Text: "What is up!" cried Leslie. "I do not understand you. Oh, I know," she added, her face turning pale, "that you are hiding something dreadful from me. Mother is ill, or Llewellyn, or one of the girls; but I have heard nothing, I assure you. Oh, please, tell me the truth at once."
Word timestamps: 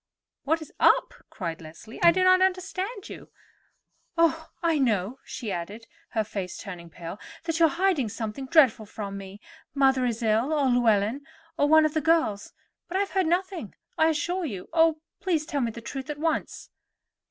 "What 0.45 0.63
is 0.63 0.71
up!" 0.79 1.13
cried 1.29 1.61
Leslie. 1.61 2.01
"I 2.01 2.11
do 2.11 2.23
not 2.23 2.41
understand 2.41 3.07
you. 3.07 3.29
Oh, 4.17 4.49
I 4.63 4.79
know," 4.79 5.19
she 5.25 5.51
added, 5.51 5.85
her 6.17 6.23
face 6.23 6.57
turning 6.57 6.89
pale, 6.89 7.19
"that 7.43 7.59
you 7.59 7.67
are 7.67 7.69
hiding 7.69 8.09
something 8.09 8.47
dreadful 8.47 8.87
from 8.87 9.15
me. 9.15 9.39
Mother 9.75 10.03
is 10.07 10.23
ill, 10.23 10.53
or 10.53 10.65
Llewellyn, 10.69 11.23
or 11.55 11.69
one 11.69 11.85
of 11.85 11.93
the 11.93 12.01
girls; 12.01 12.51
but 12.87 12.97
I 12.97 13.01
have 13.01 13.11
heard 13.11 13.27
nothing, 13.27 13.75
I 13.95 14.07
assure 14.09 14.43
you. 14.43 14.69
Oh, 14.73 14.99
please, 15.19 15.45
tell 15.45 15.61
me 15.61 15.69
the 15.69 15.81
truth 15.81 16.09
at 16.09 16.17
once." 16.17 16.71